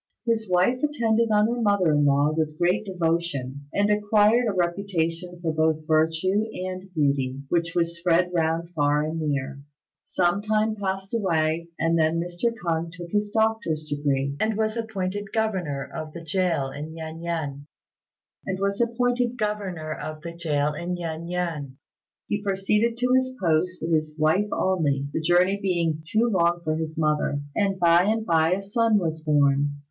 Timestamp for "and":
3.71-3.91, 6.65-6.91, 9.03-9.19, 11.77-11.99, 14.39-14.57, 27.55-27.77, 28.05-28.25